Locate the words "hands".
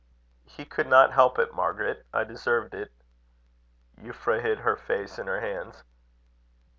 5.41-5.83